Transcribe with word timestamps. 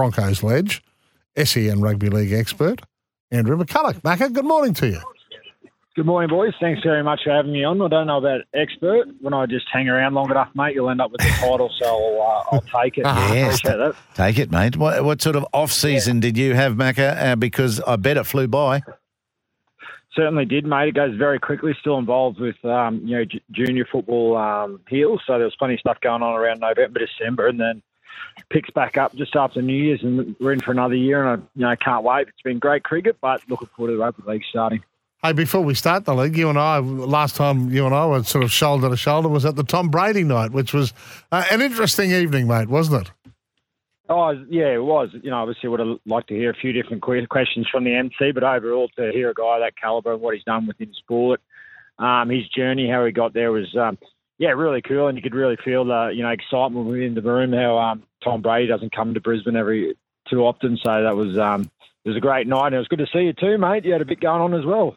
Broncos 0.00 0.42
Ledge, 0.42 0.82
SEN 1.36 1.80
Rugby 1.80 2.08
League 2.08 2.32
expert, 2.32 2.80
Andrew 3.30 3.56
McCullough. 3.56 4.00
Macca, 4.02 4.32
good 4.32 4.44
morning 4.44 4.74
to 4.74 4.88
you. 4.88 5.00
Good 5.96 6.06
morning, 6.06 6.30
boys. 6.30 6.54
Thanks 6.60 6.80
very 6.84 7.02
much 7.02 7.20
for 7.24 7.30
having 7.32 7.52
me 7.52 7.64
on. 7.64 7.82
I 7.82 7.88
don't 7.88 8.06
know 8.06 8.18
about 8.18 8.42
expert. 8.54 9.08
When 9.20 9.34
I 9.34 9.46
just 9.46 9.66
hang 9.72 9.88
around 9.88 10.14
long 10.14 10.30
enough, 10.30 10.48
mate, 10.54 10.74
you'll 10.74 10.88
end 10.88 11.00
up 11.00 11.10
with 11.10 11.20
the 11.20 11.28
title, 11.40 11.68
so 11.80 11.84
I'll, 11.86 12.22
uh, 12.22 12.56
I'll 12.56 12.60
take 12.84 12.96
it. 12.96 13.04
Yes, 13.04 13.58
Appreciate 13.58 13.76
that. 13.78 13.94
take 14.14 14.38
it, 14.38 14.50
mate. 14.52 14.76
What, 14.76 15.04
what 15.04 15.20
sort 15.20 15.34
of 15.34 15.44
off 15.52 15.72
season 15.72 16.20
did 16.20 16.38
you 16.38 16.54
have, 16.54 16.74
Macca? 16.74 17.20
Uh, 17.32 17.36
because 17.36 17.80
I 17.80 17.96
bet 17.96 18.16
it 18.16 18.24
flew 18.24 18.46
by. 18.46 18.82
Certainly 20.14 20.44
did, 20.46 20.64
mate. 20.64 20.88
It 20.88 20.94
goes 20.94 21.16
very 21.16 21.40
quickly. 21.40 21.72
Still 21.80 21.98
involved 21.98 22.38
with 22.40 22.64
um, 22.64 23.00
you 23.04 23.16
know 23.18 23.24
j- 23.24 23.42
junior 23.50 23.86
football 23.90 24.36
um, 24.36 24.80
heels, 24.88 25.20
so 25.26 25.34
there 25.34 25.44
was 25.44 25.56
plenty 25.58 25.74
of 25.74 25.80
stuff 25.80 25.98
going 26.00 26.22
on 26.22 26.34
around 26.34 26.60
November, 26.60 27.00
December, 27.00 27.48
and 27.48 27.58
then 27.60 27.82
picks 28.50 28.70
back 28.70 28.96
up 28.96 29.14
just 29.14 29.36
after 29.36 29.62
New 29.62 29.74
Year's, 29.74 30.02
and 30.02 30.34
we're 30.40 30.52
in 30.52 30.60
for 30.60 30.72
another 30.72 30.94
year. 30.94 31.24
And 31.24 31.42
I 31.42 31.46
you 31.54 31.62
know 31.62 31.76
can't 31.76 32.04
wait. 32.04 32.28
It's 32.28 32.42
been 32.42 32.58
great 32.58 32.84
cricket, 32.84 33.16
but 33.20 33.42
looking 33.48 33.68
forward 33.76 33.92
to 33.92 33.96
the 33.96 34.02
rugby 34.02 34.22
league 34.26 34.42
starting. 34.48 34.82
Hey, 35.22 35.34
before 35.34 35.60
we 35.60 35.74
start 35.74 36.06
the 36.06 36.14
league, 36.14 36.34
you 36.34 36.48
and 36.48 36.58
I, 36.58 36.78
last 36.78 37.36
time 37.36 37.70
you 37.70 37.84
and 37.84 37.94
I 37.94 38.06
were 38.06 38.22
sort 38.22 38.42
of 38.42 38.50
shoulder 38.50 38.88
to 38.88 38.96
shoulder 38.96 39.28
was 39.28 39.44
at 39.44 39.54
the 39.54 39.62
Tom 39.62 39.90
Brady 39.90 40.24
night, 40.24 40.50
which 40.50 40.72
was 40.72 40.94
uh, 41.30 41.44
an 41.50 41.60
interesting 41.60 42.10
evening, 42.10 42.48
mate, 42.48 42.68
wasn't 42.68 43.06
it? 43.06 43.12
Oh, 44.08 44.30
yeah, 44.48 44.72
it 44.74 44.82
was. 44.82 45.10
You 45.22 45.30
know, 45.30 45.36
obviously 45.36 45.68
would 45.68 45.78
have 45.78 45.98
liked 46.06 46.28
to 46.28 46.34
hear 46.34 46.50
a 46.50 46.54
few 46.54 46.72
different 46.72 47.02
questions 47.02 47.68
from 47.70 47.84
the 47.84 47.94
MC, 47.94 48.32
but 48.32 48.42
overall 48.42 48.88
to 48.96 49.12
hear 49.12 49.30
a 49.30 49.34
guy 49.34 49.60
that 49.60 49.76
caliber 49.80 50.14
and 50.14 50.22
what 50.22 50.34
he's 50.34 50.42
done 50.42 50.66
within 50.66 50.92
sport, 50.94 51.40
um, 51.98 52.30
his 52.30 52.48
journey, 52.48 52.90
how 52.90 53.04
he 53.04 53.12
got 53.12 53.34
there 53.34 53.52
was, 53.52 53.76
um, 53.76 53.98
yeah, 54.40 54.52
really 54.52 54.80
cool. 54.80 55.06
And 55.06 55.18
you 55.18 55.22
could 55.22 55.34
really 55.34 55.58
feel 55.62 55.84
the, 55.84 56.12
you 56.14 56.22
know, 56.22 56.30
excitement 56.30 56.86
within 56.86 57.14
the 57.14 57.20
room, 57.20 57.52
how 57.52 57.76
um, 57.78 58.02
Tom 58.24 58.40
Brady 58.40 58.66
doesn't 58.66 58.96
come 58.96 59.12
to 59.12 59.20
Brisbane 59.20 59.54
every 59.54 59.94
too 60.30 60.40
often. 60.40 60.78
So 60.82 61.02
that 61.02 61.14
was, 61.14 61.38
um, 61.38 61.70
it 62.04 62.08
was 62.08 62.16
a 62.16 62.20
great 62.20 62.46
night. 62.46 62.68
And 62.68 62.76
it 62.76 62.78
was 62.78 62.88
good 62.88 63.00
to 63.00 63.06
see 63.12 63.20
you 63.20 63.34
too, 63.34 63.58
mate. 63.58 63.84
You 63.84 63.92
had 63.92 64.00
a 64.00 64.06
bit 64.06 64.18
going 64.18 64.40
on 64.40 64.54
as 64.54 64.64
well. 64.64 64.96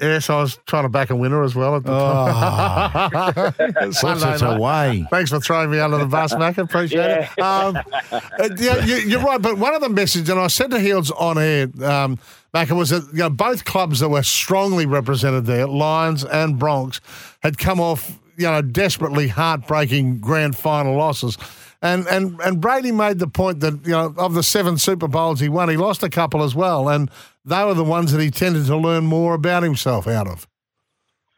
Yes, 0.00 0.30
I 0.30 0.40
was 0.40 0.60
trying 0.66 0.84
to 0.84 0.88
back 0.88 1.10
a 1.10 1.16
winner 1.16 1.42
as 1.42 1.56
well 1.56 1.76
at 1.76 1.82
the 1.82 1.90
time. 1.90 3.52
Puts 3.74 4.00
Sunday 4.00 4.34
it 4.36 4.42
away. 4.42 5.06
Thanks 5.10 5.30
for 5.30 5.40
throwing 5.40 5.72
me 5.72 5.80
under 5.80 5.98
the 5.98 6.06
bus, 6.06 6.34
Mac. 6.38 6.56
Appreciate 6.56 7.28
it. 7.36 7.42
Um, 7.42 7.76
uh, 8.12 8.20
yeah, 8.56 8.82
you, 8.84 8.94
you're 8.94 9.20
right. 9.20 9.42
But 9.42 9.58
one 9.58 9.74
of 9.74 9.82
the 9.82 9.90
messages, 9.90 10.30
and 10.30 10.38
I 10.38 10.46
said 10.46 10.70
to 10.70 10.78
Heels 10.78 11.10
on 11.10 11.36
air, 11.36 11.66
um, 11.82 12.18
Mac, 12.54 12.70
was 12.70 12.90
that 12.90 13.08
you 13.12 13.18
know, 13.18 13.28
both 13.28 13.64
clubs 13.64 14.00
that 14.00 14.08
were 14.08 14.22
strongly 14.22 14.86
represented 14.86 15.44
there, 15.46 15.66
Lions 15.66 16.24
and 16.24 16.58
Bronx, 16.58 17.02
had 17.42 17.58
come 17.58 17.78
off 17.80 18.18
you 18.36 18.44
know 18.44 18.62
desperately 18.62 19.28
heartbreaking 19.28 20.18
grand 20.18 20.56
final 20.56 20.96
losses. 20.96 21.36
And, 21.82 22.06
and 22.06 22.40
and 22.40 22.60
Brady 22.60 22.92
made 22.92 23.18
the 23.18 23.26
point 23.26 23.60
that 23.60 23.84
you 23.84 23.92
know 23.92 24.14
of 24.16 24.34
the 24.34 24.42
seven 24.42 24.78
Super 24.78 25.08
Bowls 25.08 25.40
he 25.40 25.48
won, 25.48 25.68
he 25.68 25.76
lost 25.76 26.02
a 26.02 26.08
couple 26.08 26.42
as 26.42 26.54
well, 26.54 26.88
and 26.88 27.10
they 27.44 27.62
were 27.64 27.74
the 27.74 27.84
ones 27.84 28.12
that 28.12 28.20
he 28.20 28.30
tended 28.30 28.66
to 28.66 28.76
learn 28.76 29.04
more 29.04 29.34
about 29.34 29.62
himself 29.62 30.06
out 30.06 30.26
of. 30.26 30.46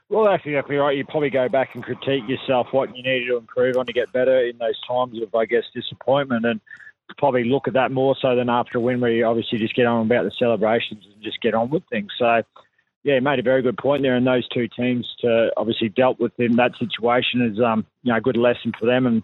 Well, 0.09 0.25
that's 0.25 0.45
exactly 0.47 0.77
right. 0.77 0.97
You 0.97 1.05
probably 1.05 1.31
go 1.31 1.49
back 1.49 1.75
and 1.75 1.83
critique 1.83 2.29
yourself, 2.29 2.69
what 2.71 2.97
you 2.97 3.03
needed 3.03 3.27
to 3.27 3.37
improve 3.37 3.77
on 3.77 3.87
to 3.87 3.93
get 3.93 4.13
better 4.13 4.39
in 4.39 4.57
those 4.59 4.81
times 4.87 5.21
of, 5.21 5.35
I 5.35 5.47
guess, 5.47 5.65
disappointment, 5.75 6.47
and 6.47 6.61
probably 7.19 7.45
look 7.45 7.67
at 7.67 7.75
that 7.75 7.91
more 7.91 8.15
so 8.21 8.37
than 8.37 8.49
after 8.49 8.79
a 8.79 8.81
win, 8.81 9.01
where 9.01 9.11
you 9.11 9.25
obviously 9.25 9.59
just 9.59 9.75
get 9.75 9.87
on 9.87 10.07
about 10.07 10.25
the 10.25 10.31
celebrations 10.39 11.05
and 11.13 11.23
just 11.23 11.41
get 11.41 11.55
on 11.55 11.71
with 11.71 11.83
things. 11.91 12.11
So, 12.19 12.43
yeah, 13.07 13.15
he 13.15 13.21
made 13.21 13.39
a 13.39 13.43
very 13.43 13.63
good 13.63 13.79
point 13.79 14.03
there, 14.03 14.17
and 14.17 14.27
those 14.27 14.49
two 14.49 14.67
teams 14.67 15.07
to 15.21 15.53
obviously 15.57 15.89
dealt 15.89 16.19
with 16.19 16.33
in 16.41 16.57
that 16.57 16.73
situation 16.77 17.41
is, 17.41 17.61
um, 17.61 17.87
you 18.03 18.11
know, 18.11 18.19
a 18.19 18.21
good 18.21 18.37
lesson 18.37 18.73
for 18.79 18.85
them, 18.85 19.07
and 19.07 19.23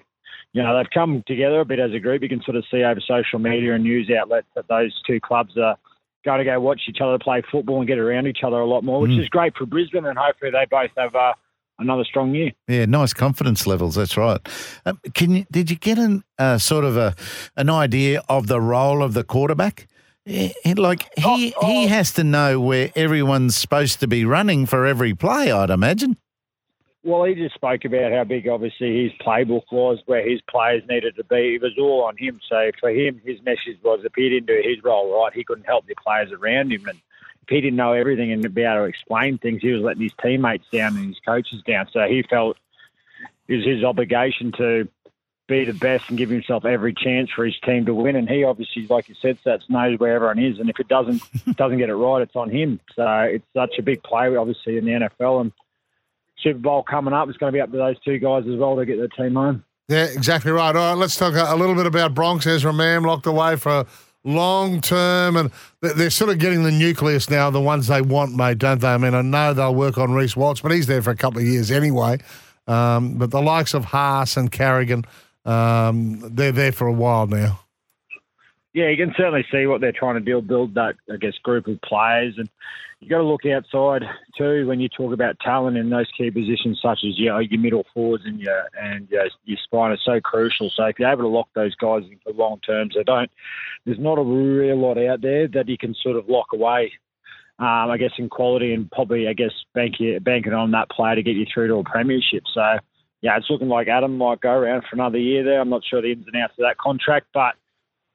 you 0.53 0.62
know 0.62 0.78
they've 0.78 0.88
come 0.94 1.25
together 1.26 1.59
a 1.59 1.65
bit 1.65 1.81
as 1.81 1.91
a 1.93 1.98
group. 1.98 2.22
You 2.22 2.28
can 2.28 2.43
sort 2.44 2.56
of 2.56 2.65
see 2.70 2.84
over 2.84 3.00
social 3.00 3.41
media 3.41 3.75
and 3.75 3.82
news 3.82 4.09
outlets 4.09 4.47
that 4.54 4.69
those 4.69 4.94
two 5.04 5.19
clubs 5.19 5.59
are 5.59 5.76
going 6.25 6.38
to 6.38 6.44
go 6.44 6.60
watch 6.60 6.82
each 6.88 7.00
other 7.00 7.19
play 7.19 7.43
football 7.50 7.78
and 7.78 7.88
get 7.88 7.98
around 7.98 8.28
each 8.28 8.44
other 8.44 8.60
a 8.60 8.66
lot 8.66 8.84
more, 8.84 9.00
which 9.00 9.19
is 9.19 9.28
great 9.28 9.56
for 9.56 9.66
Brisbane, 9.66 10.06
and 10.06 10.16
hopefully 10.16 10.53
they 10.53 10.64
both 10.70 10.93
have 10.97 11.16
uh, 11.16 11.32
another 11.81 12.04
strong 12.04 12.37
year. 12.37 12.53
Yeah, 12.69 12.84
nice 12.84 13.12
confidence 13.12 13.66
levels. 13.66 13.97
That's 13.97 14.16
right. 14.16 14.41
Um, 14.87 15.00
can 15.12 15.34
you? 15.34 15.47
Did 15.50 15.72
you 15.72 15.76
get 15.76 15.99
an 15.99 16.22
uh, 16.38 16.59
sort 16.59 16.84
of 16.84 16.97
a 16.97 17.16
an 17.56 17.69
idea 17.69 18.22
of 18.28 18.47
the 18.47 18.60
role 18.60 19.03
of 19.03 19.14
the 19.14 19.25
quarterback? 19.25 19.88
Eh, 20.27 20.50
eh, 20.65 20.75
Like 20.77 21.10
he 21.16 21.55
he 21.62 21.87
has 21.88 22.12
to 22.15 22.25
know 22.25 22.60
where 22.60 22.91
everyone's 22.94 23.56
supposed 23.56 24.00
to 24.00 24.06
be 24.06 24.25
running 24.25 24.66
for 24.66 24.87
every 24.87 25.15
play. 25.15 25.50
I'd 25.50 25.71
imagine. 25.71 26.16
Well, 27.05 27.25
he 27.25 27.34
just 27.34 27.56
spoke 27.56 27.84
about 27.84 28.12
how 28.12 28.22
big, 28.22 28.47
obviously, 28.47 29.03
his 29.03 29.12
playbook 29.21 29.65
was, 29.72 29.99
where 30.06 30.22
his 30.28 30.41
players 30.43 30.84
needed 30.88 31.16
to 31.16 31.25
be. 31.25 31.56
It 31.56 31.62
was 31.62 31.77
all 31.77 32.05
on 32.05 32.16
him. 32.16 32.38
So 32.49 32.71
for 32.78 32.91
him, 32.91 33.21
his 33.25 33.43
message 33.43 33.78
was 33.82 34.05
if 34.05 34.12
he 34.15 34.28
didn't 34.28 34.47
do 34.47 34.62
his 34.62 34.82
role 34.84 35.21
right, 35.21 35.32
he 35.32 35.43
couldn't 35.43 35.65
help 35.65 35.84
the 35.87 35.97
players 35.97 36.31
around 36.31 36.72
him. 36.72 36.87
And 36.87 36.99
if 37.43 37.49
he 37.49 37.61
didn't 37.61 37.77
know 37.77 37.93
everything 37.93 38.31
and 38.31 38.55
be 38.55 38.62
able 38.62 38.82
to 38.82 38.84
explain 38.84 39.38
things, 39.38 39.62
he 39.62 39.72
was 39.72 39.82
letting 39.82 40.03
his 40.03 40.12
teammates 40.22 40.66
down 40.71 40.97
and 40.97 41.09
his 41.09 41.19
coaches 41.27 41.61
down. 41.66 41.88
So 41.93 42.06
he 42.06 42.22
felt 42.22 42.56
it 43.49 43.56
was 43.56 43.66
his 43.66 43.82
obligation 43.82 44.53
to 44.59 44.87
be 45.49 45.65
the 45.65 45.75
best 45.75 46.09
and 46.09 46.17
give 46.17 46.31
himself 46.31 46.65
every 46.65 46.95
chance 46.95 47.31
for 47.35 47.45
his 47.45 47.59
team 47.65 47.85
to 47.87 47.95
win. 47.95 48.17
And 48.17 48.29
he 48.29 48.45
obviously, 48.45 48.87
like 48.89 49.09
you 49.09 49.15
said, 49.21 49.39
Sats 49.45 49.69
knows 49.69 49.99
where 49.99 50.15
everyone 50.15 50.39
is. 50.39 50.59
And 50.59 50.71
if 50.71 50.79
it 50.81 50.89
doesn't 50.89 51.21
doesn't 51.57 51.79
get 51.79 51.89
it 51.91 51.95
right, 51.95 52.23
it's 52.23 52.37
on 52.37 52.51
him. 52.51 52.81
So 52.95 53.07
it's 53.23 53.45
such 53.55 53.75
a 53.79 53.83
big 53.83 54.03
play, 54.03 54.35
obviously, 54.37 54.79
in 54.79 54.85
the 54.85 54.93
NFL. 54.93 55.41
And 55.43 55.53
Super 56.39 56.59
Bowl 56.59 56.83
coming 56.83 57.13
up, 57.15 57.29
it's 57.29 57.39
going 57.39 57.53
to 57.53 57.57
be 57.57 57.61
up 57.61 57.71
to 57.73 57.77
those 57.77 57.99
two 58.01 58.19
guys 58.19 58.45
as 58.49 58.57
well 58.57 58.77
to 58.77 58.87
get 58.87 58.99
their 58.99 59.09
team 59.09 59.35
home. 59.35 59.65
Yeah, 59.89 60.05
exactly 60.05 60.53
right. 60.53 60.75
All 60.75 60.91
right, 60.93 60.99
let's 60.99 61.17
talk 61.17 61.35
a 61.35 61.57
little 61.57 61.75
bit 61.75 61.87
about 61.87 62.15
Bronx. 62.15 62.47
Ezra 62.47 62.73
Mam 62.73 63.03
locked 63.05 63.27
away 63.27 63.57
for 63.57 63.71
a 63.81 63.87
long 64.25 64.81
term, 64.81 65.37
and 65.37 65.51
they- 65.81 65.93
they're 65.93 66.09
sort 66.11 66.31
of 66.31 66.39
getting 66.39 66.63
the 66.63 66.71
nucleus 66.71 67.29
now, 67.29 67.51
the 67.51 67.61
ones 67.61 67.89
they 67.89 68.01
want, 68.01 68.35
mate, 68.35 68.59
don't 68.59 68.81
they? 68.81 68.89
I 68.89 68.97
mean, 68.97 69.15
I 69.15 69.23
know 69.23 69.53
they'll 69.53 69.75
work 69.75 69.99
on 69.99 70.13
Reece 70.13 70.37
Walsh, 70.37 70.63
but 70.63 70.71
he's 70.73 70.87
there 70.87 71.03
for 71.03 71.11
a 71.11 71.17
couple 71.17 71.41
of 71.41 71.47
years 71.47 71.71
anyway. 71.71 72.19
Um, 72.69 73.15
but 73.19 73.33
the 73.33 73.43
likes 73.43 73.75
of 73.75 73.87
Haas 73.87 74.37
and 74.37 74.51
Carrigan, 74.51 75.05
um, 75.45 76.21
they're 76.35 76.53
there 76.53 76.73
for 76.73 76.87
a 76.87 76.93
while 76.93 77.27
now. 77.27 77.61
Yeah, 78.75 78.89
you 78.89 78.97
can 78.97 79.15
certainly 79.17 79.45
see 79.53 79.67
what 79.67 79.83
they're 79.83 79.93
trying 79.93 80.15
to 80.15 80.21
build, 80.21 80.47
build 80.49 80.75
that, 80.75 80.95
I 81.13 81.17
guess, 81.17 81.35
group 81.43 81.67
of 81.67 81.81
players. 81.83 82.35
And 82.39 82.49
you've 83.01 83.11
got 83.11 83.19
to 83.19 83.25
look 83.25 83.45
outside 83.45 84.03
too 84.39 84.67
when 84.67 84.81
you 84.81 84.89
talk 84.89 85.13
about 85.13 85.39
talent 85.41 85.77
in 85.77 85.91
those 85.91 86.11
key 86.17 86.31
positions, 86.31 86.81
such 86.83 87.01
as 87.07 87.19
you 87.19 87.29
know, 87.29 87.39
your 87.39 87.61
middle 87.61 87.85
forwards 87.93 88.25
and 88.25 88.41
your 88.41 88.65
and 88.81 89.09
your, 89.11 89.27
your 89.45 89.59
spine 89.63 89.91
are 89.91 89.99
so 90.03 90.21
crucial. 90.21 90.71
So 90.75 90.85
if 90.85 90.99
you're 90.99 91.11
able 91.11 91.23
to 91.23 91.29
lock 91.29 91.49
those 91.55 91.75
guys 91.75 92.05
in 92.11 92.19
for 92.25 92.33
long 92.33 92.61
terms, 92.61 92.95
they 92.97 93.03
don't. 93.03 93.31
There's 93.85 93.99
not 93.99 94.19
a 94.19 94.23
real 94.23 94.79
lot 94.79 94.97
out 94.97 95.21
there 95.21 95.49
that 95.49 95.69
you 95.69 95.77
can 95.77 95.95
sort 95.95 96.17
of 96.17 96.29
lock 96.29 96.47
away. 96.55 96.93
Um, 97.59 97.91
I 97.91 97.99
guess 97.99 98.13
in 98.17 98.31
quality 98.31 98.73
and 98.73 98.91
probably 98.91 99.29
I 99.29 99.35
guess 99.35 99.53
bank 99.75 99.97
banking 100.23 100.55
on 100.55 100.71
that 100.71 100.89
player 100.89 101.17
to 101.17 101.23
get 101.23 101.37
you 101.37 101.45
through 101.53 101.69
to 101.69 101.77
a 101.77 101.85
premiership. 101.85 102.45
So 102.55 102.79
yeah, 103.22 103.37
it's 103.37 103.49
looking 103.49 103.69
like 103.69 103.88
Adam 103.88 104.19
might 104.19 104.41
go 104.41 104.50
around 104.50 104.83
for 104.83 104.97
another 104.97 105.19
year 105.19 105.44
there. 105.44 105.60
I'm 105.60 105.71
not 105.71 105.83
sure 105.88 106.03
the 106.03 106.12
ins 106.12 106.27
and 106.27 106.37
outs 106.37 106.55
of 106.59 106.65
that 106.65 106.77
contract, 106.77 107.28
but 107.33 107.55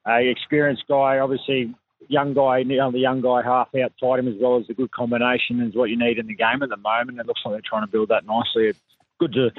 a 0.06 0.28
experienced 0.30 0.84
guy, 0.88 1.18
obviously 1.18 1.74
young 2.08 2.34
guy, 2.34 2.62
the 2.62 2.90
young 2.92 3.20
guy 3.20 3.42
half 3.42 3.68
outside 3.74 4.20
him 4.20 4.28
as 4.28 4.34
well 4.40 4.58
as 4.58 4.64
a 4.68 4.74
good 4.74 4.90
combination 4.92 5.60
is 5.60 5.74
what 5.74 5.90
you 5.90 5.98
need 5.98 6.18
in 6.18 6.26
the 6.26 6.34
game 6.34 6.62
at 6.62 6.68
the 6.68 6.76
moment. 6.76 7.18
It 7.18 7.26
looks 7.26 7.40
like 7.44 7.54
they're 7.54 7.60
trying 7.64 7.82
to 7.82 7.90
build 7.90 8.08
that 8.10 8.26
nicely. 8.26 8.68
It's 8.68 8.78
good 9.18 9.32
to 9.32 9.50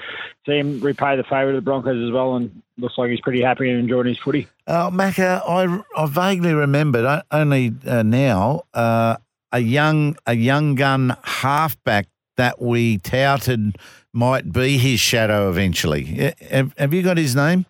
see 0.46 0.58
him 0.58 0.80
repay 0.80 1.18
the 1.18 1.24
favour 1.24 1.52
to 1.52 1.58
the 1.58 1.62
Broncos 1.62 2.08
as 2.08 2.14
well, 2.14 2.36
and 2.36 2.62
looks 2.78 2.98
like 2.98 3.10
he's 3.10 3.22
pretty 3.22 3.42
happy 3.42 3.70
and 3.70 3.80
enjoying 3.80 4.08
his 4.08 4.18
footy. 4.18 4.48
Uh, 4.66 4.90
Macca, 4.90 5.42
I, 5.48 5.82
I 6.02 6.06
vaguely 6.08 6.54
remembered 6.54 7.24
only 7.32 7.74
uh, 7.86 8.04
now 8.04 8.64
uh, 8.74 9.18
a 9.52 9.60
young 9.60 10.16
a 10.26 10.36
young 10.36 10.76
gun 10.76 11.18
halfback 11.24 12.08
that 12.38 12.62
we 12.62 13.00
touted 13.00 13.78
might 14.14 14.52
be 14.52 14.78
his 14.78 15.00
shadow 15.00 15.50
eventually. 15.50 16.28
Uh, 16.28 16.32
Have, 16.50 16.74
have 16.78 16.94
you 16.94 17.04
got 17.04 17.18
his 17.18 17.36
name? 17.36 17.66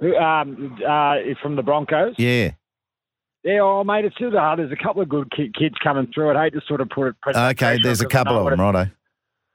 Um, 0.00 0.78
uh, 0.86 1.16
from 1.42 1.56
the 1.56 1.62
Broncos. 1.62 2.14
Yeah. 2.18 2.52
Yeah, 3.42 3.60
oh, 3.60 3.84
mate, 3.84 4.04
it's 4.04 4.16
still 4.16 4.32
hard. 4.32 4.58
There's 4.58 4.72
a 4.72 4.76
couple 4.76 5.02
of 5.02 5.08
good 5.08 5.30
ki- 5.30 5.52
kids 5.56 5.76
coming 5.82 6.08
through. 6.12 6.30
I'd 6.30 6.42
hate 6.52 6.60
to 6.60 6.66
sort 6.66 6.80
of 6.80 6.90
put 6.90 7.08
it. 7.08 7.16
Okay, 7.36 7.78
there's 7.80 8.00
a 8.00 8.06
couple 8.06 8.36
of 8.36 8.50
them, 8.50 8.60
righto. 8.60 8.90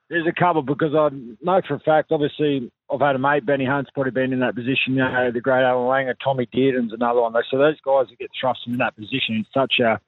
There's 0.09 0.27
a 0.27 0.31
couple 0.31 0.61
because 0.61 0.95
I 0.95 1.09
know 1.41 1.61
for 1.67 1.75
a 1.75 1.79
fact, 1.79 2.11
obviously, 2.11 2.71
I've 2.91 3.01
had 3.01 3.15
a 3.15 3.19
mate, 3.19 3.45
Benny 3.45 3.65
Hunt's 3.65 3.91
probably 3.91 4.11
been 4.11 4.33
in 4.33 4.39
that 4.39 4.55
position. 4.55 4.93
You 4.93 4.99
know, 4.99 5.31
the 5.31 5.41
great 5.41 5.63
Allan 5.63 5.87
Langer, 5.87 6.15
Tommy 6.23 6.47
Dearden's 6.53 6.93
another 6.93 7.21
one. 7.21 7.33
So 7.49 7.57
those 7.57 7.79
guys 7.81 8.07
that 8.09 8.17
get 8.17 8.31
thrust 8.39 8.61
in 8.65 8.77
that 8.77 8.95
position 8.95 9.35
in 9.35 9.45
such 9.53 9.79
a, 9.79 9.99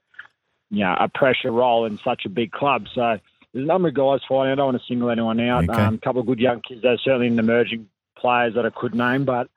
you 0.69 0.85
know, 0.85 0.95
a 0.99 1.09
pressure 1.09 1.51
role 1.51 1.85
in 1.85 1.99
such 2.03 2.23
a 2.25 2.29
big 2.29 2.51
club. 2.51 2.85
So 2.93 3.19
there's 3.53 3.63
a 3.63 3.67
number 3.67 3.89
of 3.89 3.94
guys 3.94 4.21
fighting. 4.27 4.51
I 4.51 4.55
don't 4.55 4.65
want 4.73 4.81
to 4.81 4.88
single 4.88 5.09
anyone 5.09 5.39
out. 5.39 5.69
Okay. 5.69 5.81
Um, 5.81 5.95
a 5.95 5.97
couple 6.00 6.21
of 6.21 6.27
good 6.27 6.39
young 6.39 6.61
kids. 6.61 6.81
There's 6.81 7.03
certainly 7.03 7.27
an 7.27 7.39
emerging 7.39 7.88
players 8.17 8.55
that 8.55 8.65
I 8.65 8.69
could 8.69 8.95
name, 8.95 9.25
but 9.25 9.47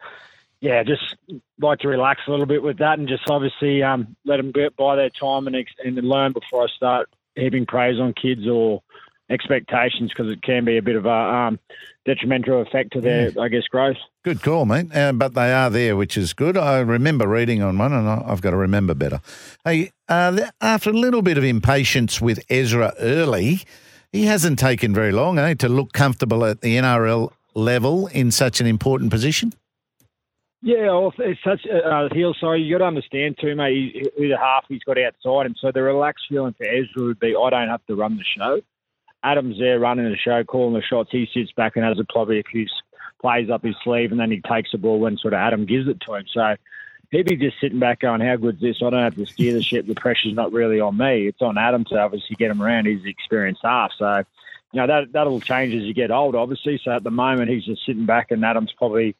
yeah, 0.60 0.82
just 0.82 1.16
like 1.60 1.80
to 1.80 1.88
relax 1.88 2.22
a 2.26 2.30
little 2.30 2.46
bit 2.46 2.62
with 2.62 2.78
that 2.78 2.98
and 2.98 3.08
just 3.08 3.28
obviously 3.28 3.82
um, 3.82 4.16
let 4.24 4.38
them 4.38 4.52
get 4.52 4.76
by 4.76 4.96
their 4.96 5.10
time 5.10 5.46
and, 5.46 5.56
ex- 5.56 5.72
and 5.84 5.96
learn 5.96 6.32
before 6.32 6.64
I 6.64 6.66
start 6.68 7.08
heaping 7.34 7.66
praise 7.66 8.00
on 8.00 8.14
kids 8.14 8.46
or 8.46 8.82
expectations 9.28 10.10
because 10.10 10.30
it 10.30 10.42
can 10.42 10.64
be 10.64 10.76
a 10.76 10.82
bit 10.82 10.96
of 10.96 11.06
a 11.06 11.10
um, 11.10 11.58
detrimental 12.04 12.62
effect 12.62 12.92
to 12.92 13.00
their, 13.00 13.32
I 13.40 13.48
guess, 13.48 13.64
growth. 13.70 13.96
Good 14.24 14.42
call, 14.42 14.64
mate. 14.66 14.94
Uh, 14.94 15.12
but 15.12 15.34
they 15.34 15.52
are 15.52 15.70
there, 15.70 15.96
which 15.96 16.16
is 16.16 16.32
good. 16.32 16.56
I 16.56 16.78
remember 16.80 17.26
reading 17.26 17.62
on 17.62 17.76
one, 17.78 17.92
and 17.92 18.08
I- 18.08 18.22
I've 18.26 18.40
got 18.40 18.50
to 18.50 18.56
remember 18.56 18.94
better. 18.94 19.20
Hey, 19.64 19.90
uh, 20.08 20.38
after 20.60 20.90
a 20.90 20.94
little 20.94 21.22
bit 21.22 21.38
of 21.38 21.44
impatience 21.44 22.20
with 22.20 22.40
Ezra 22.48 22.92
early, 23.00 23.60
he 24.12 24.26
hasn't 24.26 24.58
taken 24.58 24.94
very 24.94 25.12
long, 25.12 25.38
eh, 25.38 25.54
to 25.54 25.68
look 25.68 25.92
comfortable 25.92 26.44
at 26.44 26.60
the 26.60 26.76
NRL 26.76 27.32
level 27.54 28.06
in 28.08 28.30
such 28.30 28.60
an 28.60 28.66
important 28.66 29.10
position. 29.10 29.52
Yeah, 30.62 30.86
well, 30.86 31.12
it's 31.18 31.40
such 31.44 31.60
uh, 31.66 32.08
heel. 32.12 32.34
Sorry, 32.40 32.62
you 32.62 32.74
got 32.74 32.78
to 32.78 32.86
understand 32.86 33.36
too, 33.40 33.54
mate. 33.54 34.10
Who 34.16 34.28
the 34.28 34.38
half 34.38 34.64
he's 34.68 34.82
got 34.84 34.98
outside 34.98 35.46
him. 35.46 35.54
So 35.60 35.70
the 35.70 35.82
relaxed 35.82 36.24
feeling 36.28 36.54
for 36.54 36.66
Ezra 36.66 37.04
would 37.04 37.20
be, 37.20 37.36
I 37.40 37.50
don't 37.50 37.68
have 37.68 37.84
to 37.86 37.94
run 37.94 38.16
the 38.16 38.24
show. 38.36 38.60
Adam's 39.22 39.58
there 39.58 39.78
running 39.78 40.08
the 40.10 40.16
show, 40.16 40.44
calling 40.44 40.74
the 40.74 40.82
shots. 40.82 41.10
He 41.10 41.28
sits 41.32 41.52
back 41.52 41.76
and 41.76 41.84
has 41.84 41.98
a, 41.98 42.04
probably 42.04 42.40
a 42.40 42.44
few 42.44 42.66
plays 43.20 43.50
up 43.50 43.64
his 43.64 43.74
sleeve, 43.82 44.12
and 44.12 44.20
then 44.20 44.30
he 44.30 44.40
takes 44.40 44.72
the 44.72 44.78
ball 44.78 45.00
when 45.00 45.16
sort 45.16 45.34
of 45.34 45.38
Adam 45.38 45.64
gives 45.64 45.88
it 45.88 46.00
to 46.02 46.14
him. 46.14 46.24
So 46.32 46.54
he'd 47.10 47.26
be 47.26 47.36
just 47.36 47.60
sitting 47.60 47.78
back 47.78 48.00
going, 48.00 48.20
"How 48.20 48.36
good's 48.36 48.60
this? 48.60 48.76
I 48.82 48.90
don't 48.90 49.02
have 49.02 49.16
to 49.16 49.26
steer 49.26 49.54
the 49.54 49.62
ship. 49.62 49.86
The 49.86 49.94
pressure's 49.94 50.34
not 50.34 50.52
really 50.52 50.80
on 50.80 50.96
me. 50.96 51.26
It's 51.26 51.42
on 51.42 51.58
Adam 51.58 51.84
to 51.86 51.98
obviously 51.98 52.36
get 52.36 52.50
him 52.50 52.62
around. 52.62 52.86
He's 52.86 53.04
experienced 53.04 53.62
half, 53.64 53.92
so." 53.98 54.22
You 54.72 54.80
know 54.82 54.88
that 54.88 55.12
that'll 55.12 55.40
change 55.40 55.74
as 55.74 55.84
you 55.84 55.94
get 55.94 56.10
older, 56.10 56.38
obviously. 56.38 56.78
So 56.84 56.90
at 56.90 57.02
the 57.02 57.10
moment, 57.10 57.48
he's 57.48 57.64
just 57.64 57.86
sitting 57.86 58.04
back, 58.04 58.30
and 58.30 58.44
Adam's 58.44 58.72
probably 58.72 59.14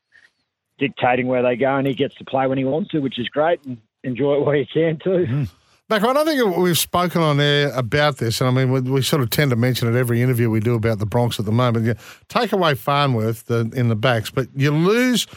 dictating 0.77 1.29
where 1.29 1.43
they 1.43 1.57
go, 1.57 1.77
and 1.77 1.87
he 1.87 1.95
gets 1.95 2.15
to 2.17 2.25
play 2.25 2.47
when 2.47 2.59
he 2.59 2.65
wants 2.65 2.91
to, 2.91 2.99
which 2.99 3.19
is 3.19 3.29
great, 3.29 3.65
and 3.65 3.79
enjoy 4.03 4.35
it 4.35 4.41
while 4.41 4.55
he 4.55 4.67
can 4.67 4.99
too. 4.99 5.27
Mm. 5.27 5.49
Mac, 5.89 6.03
I 6.03 6.13
don't 6.13 6.27
think 6.27 6.57
we've 6.57 6.77
spoken 6.77 7.23
on 7.23 7.39
air 7.39 7.71
about 7.73 8.17
this, 8.17 8.41
and 8.41 8.51
I 8.51 8.53
mean, 8.53 8.73
we, 8.73 8.81
we 8.81 9.03
sort 9.03 9.23
of 9.23 9.31
tend 9.31 9.51
to 9.51 9.57
mention 9.57 9.87
it 9.87 9.97
every 9.97 10.21
interview 10.21 10.51
we 10.51 10.59
do 10.59 10.75
about 10.75 10.99
the 10.99 11.07
Bronx 11.07 11.39
at 11.39 11.47
the 11.47 11.53
moment. 11.53 11.87
You 11.87 11.95
take 12.29 12.51
away 12.53 12.75
Farnworth 12.75 13.45
the, 13.47 13.71
in 13.75 13.89
the 13.89 13.95
backs, 13.95 14.29
but 14.31 14.49
you 14.57 14.73
lose 14.73 15.29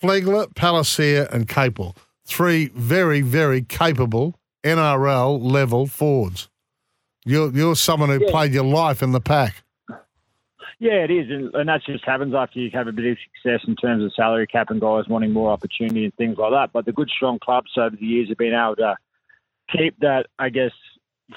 Flegler, 0.00 0.46
Palasia, 0.54 1.28
and 1.32 1.48
Capewell. 1.48 1.96
Three 2.24 2.68
very, 2.76 3.20
very 3.20 3.62
capable 3.62 4.38
NRL 4.62 5.40
level 5.42 5.86
forwards. 5.88 6.48
You're, 7.24 7.50
you're 7.52 7.74
someone 7.74 8.08
who 8.10 8.20
Yeah. 8.24 8.30
played 8.30 8.52
your 8.52 8.64
life 8.64 9.02
in 9.02 9.10
the 9.10 9.20
pack. 9.20 9.64
Yeah, 10.78 11.02
it 11.04 11.10
is, 11.10 11.30
and, 11.30 11.52
and 11.54 11.68
that 11.68 11.80
just 11.84 12.04
happens 12.04 12.32
after 12.34 12.60
you 12.60 12.70
have 12.74 12.86
a 12.86 12.92
bit 12.92 13.06
of 13.10 13.16
success 13.34 13.66
in 13.66 13.74
terms 13.76 14.04
of 14.04 14.12
salary 14.14 14.46
cap 14.46 14.70
and 14.70 14.80
guys 14.80 15.08
wanting 15.08 15.32
more 15.32 15.50
opportunity 15.50 16.04
and 16.04 16.14
things 16.14 16.36
like 16.38 16.52
that. 16.52 16.70
But 16.72 16.84
the 16.84 16.92
good, 16.92 17.08
strong 17.08 17.38
clubs 17.40 17.70
over 17.76 17.96
the 17.96 18.04
years 18.06 18.28
have 18.28 18.36
been 18.38 18.54
able 18.54 18.76
to 18.76 18.94
keep 19.70 19.98
that, 20.00 20.26
I 20.38 20.48
guess, 20.48 20.72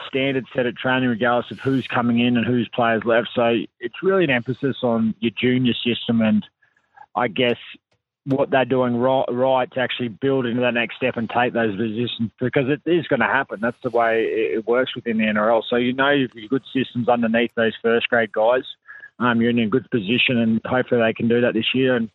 standard 0.08 0.46
set 0.56 0.66
at 0.66 0.76
training, 0.76 1.10
regardless 1.10 1.52
of 1.52 1.60
who's 1.60 1.88
coming 1.88 2.20
in 2.20 2.38
and 2.38 2.46
whose 2.46 2.70
players 2.74 3.04
left. 3.06 3.30
So 3.34 3.56
it's 3.80 4.04
really 4.04 4.24
an 4.24 4.30
emphasis 4.30 4.78
on 4.84 5.16
your 5.20 5.32
junior 5.40 5.74
system 5.74 6.22
and, 6.22 6.46
I 7.16 7.28
guess, 7.28 7.58
what 8.26 8.52
they're 8.52 8.66
doing 8.66 8.98
right, 8.98 9.26
right 9.30 9.72
to 9.72 9.80
actually 9.80 10.10
build 10.10 10.46
into 10.46 10.62
that 10.62 10.74
next 10.74 10.98
step 10.98 11.18
and 11.18 11.30
take 11.30 11.54
those 11.54 11.76
positions 11.76 12.32
because 12.40 12.66
it 12.68 12.82
is 12.90 13.08
going 13.08 13.22
to 13.22 13.26
happen. 13.26 13.60
That's 13.62 13.82
the 13.84 13.90
way 13.90 14.24
it 14.24 14.68
works 14.68 14.94
within 14.96 15.18
the 15.18 15.24
NRL. 15.24 15.64
So 15.68 15.78
you 15.78 15.94
know 15.94 16.12
you've 16.12 16.32
got 16.32 16.50
good 16.50 16.64
systems 16.74 17.10
underneath 17.10 17.52
those 17.56 17.74
first 17.82 18.10
grade 18.10 18.32
guys. 18.32 18.64
Um, 19.20 19.42
you're 19.42 19.50
in 19.50 19.60
a 19.60 19.68
good 19.68 19.90
position, 19.90 20.38
and 20.38 20.62
hopefully 20.64 21.02
they 21.02 21.14
can 21.14 21.28
do 21.28 21.42
that 21.42 21.54
this 21.54 21.74
year. 21.74 21.96
And 21.96 22.10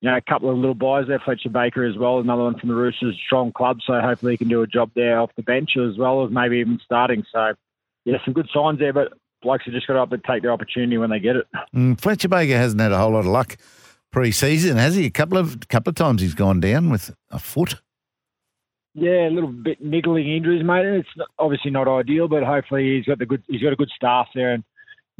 you 0.00 0.10
know, 0.10 0.16
a 0.16 0.20
couple 0.20 0.50
of 0.50 0.56
little 0.56 0.74
buys 0.74 1.06
there, 1.08 1.20
Fletcher 1.22 1.50
Baker 1.50 1.84
as 1.84 1.96
well, 1.96 2.20
another 2.20 2.44
one 2.44 2.58
from 2.58 2.70
the 2.70 2.74
Roosters, 2.74 3.18
strong 3.26 3.52
club. 3.52 3.78
So 3.86 4.00
hopefully 4.00 4.32
he 4.32 4.38
can 4.38 4.48
do 4.48 4.62
a 4.62 4.66
job 4.66 4.90
there 4.94 5.20
off 5.20 5.30
the 5.36 5.42
bench 5.42 5.70
as 5.76 5.98
well 5.98 6.24
as 6.24 6.30
maybe 6.30 6.58
even 6.58 6.80
starting. 6.84 7.24
So 7.32 7.52
yeah, 8.04 8.16
some 8.24 8.32
good 8.32 8.48
signs 8.52 8.78
there, 8.78 8.92
but 8.92 9.12
blokes 9.42 9.64
have 9.66 9.74
just 9.74 9.86
got 9.86 9.94
to 9.94 10.00
up 10.00 10.12
and 10.12 10.24
take 10.24 10.42
their 10.42 10.52
opportunity 10.52 10.96
when 10.96 11.10
they 11.10 11.18
get 11.18 11.36
it. 11.36 11.46
Mm, 11.74 12.00
Fletcher 12.00 12.28
Baker 12.28 12.56
hasn't 12.56 12.80
had 12.80 12.92
a 12.92 12.98
whole 12.98 13.12
lot 13.12 13.20
of 13.20 13.26
luck 13.26 13.56
pre-season, 14.10 14.76
has 14.76 14.96
he? 14.96 15.06
A 15.06 15.10
couple 15.10 15.38
of 15.38 15.68
couple 15.68 15.90
of 15.90 15.96
times 15.96 16.22
he's 16.22 16.34
gone 16.34 16.60
down 16.60 16.90
with 16.90 17.14
a 17.30 17.38
foot. 17.38 17.76
Yeah, 18.94 19.28
a 19.28 19.30
little 19.30 19.52
bit 19.52 19.80
niggling 19.80 20.28
injuries, 20.28 20.64
mate. 20.64 20.84
It's 20.84 21.08
obviously 21.38 21.70
not 21.70 21.86
ideal, 21.86 22.26
but 22.26 22.42
hopefully 22.42 22.96
he's 22.96 23.04
got 23.04 23.18
the 23.18 23.26
good. 23.26 23.42
He's 23.46 23.62
got 23.62 23.72
a 23.72 23.76
good 23.76 23.90
staff 23.94 24.28
there, 24.34 24.52
and 24.52 24.64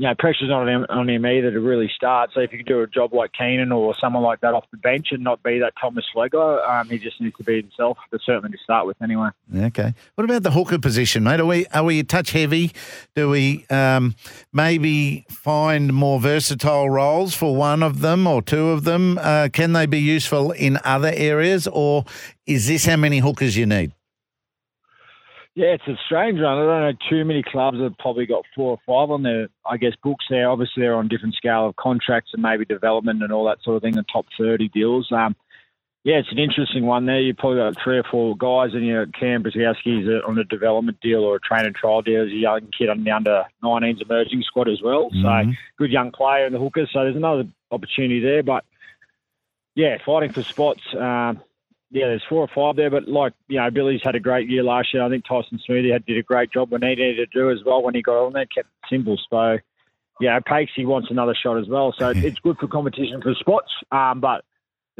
you 0.00 0.06
know 0.06 0.14
pressure's 0.18 0.48
not 0.48 0.66
on 0.66 1.10
him, 1.10 1.26
either 1.26 1.50
to 1.50 1.60
really 1.60 1.90
start. 1.94 2.30
So 2.32 2.40
if 2.40 2.52
you 2.52 2.58
can 2.58 2.66
do 2.66 2.80
a 2.80 2.86
job 2.86 3.12
like 3.12 3.32
Keenan 3.38 3.70
or 3.70 3.94
someone 4.00 4.22
like 4.22 4.40
that 4.40 4.54
off 4.54 4.64
the 4.70 4.78
bench 4.78 5.08
and 5.10 5.22
not 5.22 5.42
be 5.42 5.58
that 5.58 5.74
Thomas 5.78 6.06
Flegler, 6.16 6.66
um, 6.66 6.88
he 6.88 6.98
just 6.98 7.20
needs 7.20 7.36
to 7.36 7.44
be 7.44 7.60
himself. 7.60 7.98
But 8.10 8.22
certainly 8.24 8.50
to 8.50 8.62
start 8.64 8.86
with, 8.86 8.96
anyway. 9.02 9.28
Okay. 9.54 9.92
What 10.14 10.24
about 10.24 10.42
the 10.42 10.52
hooker 10.52 10.78
position, 10.78 11.22
mate? 11.22 11.38
Are 11.38 11.44
we 11.44 11.66
are 11.66 11.84
we 11.84 11.98
a 11.98 12.04
touch 12.04 12.30
heavy? 12.30 12.72
Do 13.14 13.28
we 13.28 13.66
um, 13.68 14.14
maybe 14.54 15.26
find 15.28 15.92
more 15.92 16.18
versatile 16.18 16.88
roles 16.88 17.34
for 17.34 17.54
one 17.54 17.82
of 17.82 18.00
them 18.00 18.26
or 18.26 18.40
two 18.40 18.70
of 18.70 18.84
them? 18.84 19.18
Uh, 19.18 19.50
can 19.52 19.74
they 19.74 19.84
be 19.84 20.00
useful 20.00 20.52
in 20.52 20.78
other 20.82 21.12
areas, 21.14 21.68
or 21.70 22.06
is 22.46 22.68
this 22.68 22.86
how 22.86 22.96
many 22.96 23.18
hookers 23.18 23.54
you 23.54 23.66
need? 23.66 23.92
Yeah, 25.56 25.74
it's 25.74 25.86
a 25.88 25.96
strange 26.06 26.38
one. 26.38 26.46
I 26.46 26.54
don't 26.54 26.80
know 26.80 26.92
too 27.10 27.24
many 27.24 27.42
clubs 27.42 27.78
that 27.78 27.84
have 27.84 27.98
probably 27.98 28.26
got 28.26 28.44
four 28.54 28.70
or 28.70 28.78
five 28.86 29.10
on 29.10 29.22
their, 29.24 29.48
I 29.66 29.76
guess, 29.78 29.94
books 30.02 30.24
there. 30.30 30.48
Obviously, 30.48 30.82
they're 30.82 30.94
on 30.94 31.08
different 31.08 31.34
scale 31.34 31.68
of 31.68 31.76
contracts 31.76 32.30
and 32.32 32.42
maybe 32.42 32.64
development 32.64 33.22
and 33.22 33.32
all 33.32 33.46
that 33.46 33.58
sort 33.62 33.76
of 33.76 33.82
thing, 33.82 33.94
the 33.94 34.04
top 34.12 34.26
30 34.38 34.68
deals. 34.68 35.10
Um, 35.10 35.34
yeah, 36.02 36.16
it's 36.16 36.32
an 36.32 36.38
interesting 36.38 36.86
one 36.86 37.04
there. 37.04 37.20
You've 37.20 37.36
probably 37.36 37.58
got 37.58 37.82
three 37.82 37.98
or 37.98 38.04
four 38.10 38.34
guys, 38.36 38.70
and 38.72 38.86
you 38.86 38.94
know, 38.94 39.06
Cam 39.18 39.42
Brzezinski's 39.42 40.24
on 40.26 40.38
a 40.38 40.44
development 40.44 40.98
deal 41.02 41.20
or 41.20 41.36
a 41.36 41.40
train 41.40 41.66
and 41.66 41.74
trial 41.74 42.00
deal 42.00 42.22
as 42.22 42.28
a 42.28 42.34
young 42.36 42.70
kid 42.76 42.88
on 42.88 43.04
the 43.04 43.10
under 43.10 43.44
19s 43.62 44.00
emerging 44.00 44.42
squad 44.42 44.68
as 44.68 44.80
well. 44.80 45.10
Mhm. 45.10 45.22
So, 45.50 45.52
good 45.76 45.90
young 45.90 46.10
player 46.10 46.46
in 46.46 46.54
the 46.54 46.58
hookers. 46.58 46.90
So, 46.90 47.00
there's 47.00 47.16
another 47.16 47.44
opportunity 47.70 48.20
there. 48.20 48.42
But, 48.42 48.64
yeah, 49.74 49.98
fighting 49.98 50.32
for 50.32 50.42
spots. 50.42 50.80
Um, 50.94 51.42
yeah, 51.90 52.06
there's 52.06 52.22
four 52.28 52.40
or 52.40 52.48
five 52.54 52.76
there, 52.76 52.90
but 52.90 53.08
like 53.08 53.32
you 53.48 53.58
know, 53.58 53.70
Billy's 53.70 54.00
had 54.04 54.14
a 54.14 54.20
great 54.20 54.48
year 54.48 54.62
last 54.62 54.94
year. 54.94 55.02
I 55.02 55.08
think 55.08 55.24
Tyson 55.24 55.60
Smoothy 55.68 55.92
had 55.92 56.06
did 56.06 56.18
a 56.18 56.22
great 56.22 56.52
job 56.52 56.70
when 56.70 56.82
he 56.82 56.88
needed 56.88 57.16
to 57.16 57.38
do 57.38 57.50
as 57.50 57.58
well 57.64 57.82
when 57.82 57.94
he 57.94 58.02
got 58.02 58.24
on 58.26 58.32
there, 58.32 58.46
kept 58.46 58.68
simple. 58.88 59.18
So, 59.28 59.58
yeah, 60.20 60.38
Pakesy 60.40 60.86
wants 60.86 61.08
another 61.10 61.34
shot 61.34 61.58
as 61.58 61.68
well. 61.68 61.92
So 61.98 62.10
it's 62.14 62.38
good 62.38 62.58
for 62.58 62.68
competition 62.68 63.20
for 63.20 63.34
spots. 63.34 63.72
Um, 63.90 64.20
but 64.20 64.44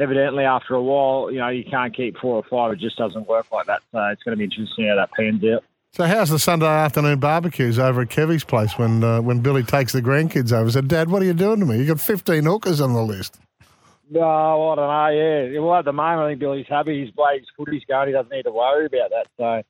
evidently, 0.00 0.44
after 0.44 0.74
a 0.74 0.82
while, 0.82 1.30
you 1.30 1.38
know, 1.38 1.48
you 1.48 1.64
can't 1.64 1.94
keep 1.94 2.16
four 2.18 2.36
or 2.36 2.44
five. 2.50 2.72
It 2.72 2.80
just 2.80 2.96
doesn't 2.96 3.28
work 3.28 3.46
like 3.52 3.66
that. 3.66 3.82
So 3.92 4.02
it's 4.06 4.22
going 4.24 4.32
to 4.32 4.38
be 4.38 4.44
interesting 4.44 4.88
how 4.88 4.96
that 4.96 5.12
pans 5.12 5.44
out. 5.44 5.62
So 5.92 6.06
how's 6.06 6.30
the 6.30 6.38
Sunday 6.38 6.66
afternoon 6.66 7.18
barbecues 7.18 7.78
over 7.78 8.02
at 8.02 8.08
Kevy's 8.08 8.44
place 8.44 8.78
when 8.78 9.02
uh, 9.02 9.20
when 9.20 9.40
Billy 9.40 9.64
takes 9.64 9.92
the 9.92 10.00
grandkids 10.00 10.52
over? 10.52 10.70
Said, 10.70 10.88
Dad, 10.88 11.10
what 11.10 11.20
are 11.22 11.24
you 11.24 11.34
doing 11.34 11.60
to 11.60 11.66
me? 11.66 11.78
You 11.78 11.86
got 11.86 12.00
15 12.00 12.44
hookers 12.44 12.80
on 12.80 12.92
the 12.92 13.02
list. 13.02 13.40
No, 14.10 14.72
I 14.72 14.74
don't 14.74 14.88
know. 14.88 15.08
Yeah, 15.08 15.60
well, 15.60 15.76
at 15.76 15.84
the 15.84 15.92
moment, 15.92 16.20
I 16.20 16.28
think 16.30 16.40
Billy's 16.40 16.66
happy. 16.68 17.04
His 17.04 17.14
way 17.14 17.38
his 17.38 17.48
footy's 17.56 17.84
going. 17.88 18.08
He 18.08 18.12
doesn't 18.12 18.32
need 18.32 18.42
to 18.42 18.50
worry 18.50 18.86
about 18.86 19.10
that. 19.10 19.26
So, 19.38 19.62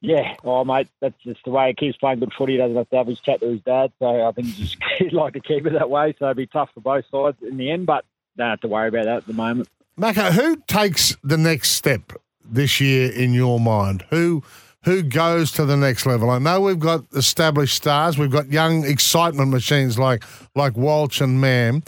yeah, 0.00 0.34
oh 0.42 0.64
mate, 0.64 0.88
that's 1.00 1.14
just 1.22 1.44
the 1.44 1.52
way 1.52 1.68
he 1.68 1.74
keeps 1.74 1.96
playing 1.96 2.18
good 2.18 2.32
footy. 2.36 2.54
He 2.54 2.58
doesn't 2.58 2.76
have 2.76 2.90
to 2.90 2.96
have 2.96 3.06
his 3.06 3.20
chat 3.20 3.40
to 3.40 3.46
his 3.46 3.60
dad. 3.60 3.92
So 4.00 4.26
I 4.26 4.32
think 4.32 4.48
he's 4.48 4.70
just 4.70 4.76
he'd 4.98 5.12
like 5.12 5.34
to 5.34 5.40
keep 5.40 5.64
it 5.64 5.74
that 5.74 5.88
way. 5.88 6.14
So 6.18 6.24
it'd 6.24 6.36
be 6.36 6.48
tough 6.48 6.70
for 6.74 6.80
both 6.80 7.04
sides 7.08 7.36
in 7.40 7.56
the 7.56 7.70
end, 7.70 7.86
but 7.86 8.04
don't 8.36 8.50
have 8.50 8.60
to 8.60 8.68
worry 8.68 8.88
about 8.88 9.04
that 9.04 9.18
at 9.18 9.26
the 9.28 9.32
moment. 9.32 9.68
Macca, 9.98 10.32
who 10.32 10.56
takes 10.66 11.16
the 11.22 11.36
next 11.36 11.70
step 11.70 12.12
this 12.44 12.80
year 12.80 13.12
in 13.12 13.32
your 13.32 13.60
mind? 13.60 14.04
Who 14.10 14.42
who 14.84 15.04
goes 15.04 15.52
to 15.52 15.64
the 15.64 15.76
next 15.76 16.04
level? 16.04 16.30
I 16.30 16.38
know 16.38 16.60
we've 16.60 16.80
got 16.80 17.04
established 17.14 17.76
stars, 17.76 18.18
we've 18.18 18.30
got 18.32 18.50
young 18.50 18.84
excitement 18.84 19.50
machines 19.50 20.00
like 20.00 20.24
like 20.56 20.76
Walsh 20.76 21.20
and 21.20 21.40
Mam. 21.40 21.84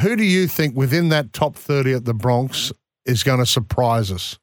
Who 0.00 0.16
do 0.16 0.24
you 0.24 0.46
think 0.46 0.76
within 0.76 1.08
that 1.10 1.32
top 1.32 1.56
thirty 1.56 1.92
at 1.92 2.04
the 2.04 2.14
Bronx 2.14 2.72
is 3.04 3.22
going 3.22 3.38
to 3.40 3.46
surprise 3.46 4.10
us? 4.10 4.38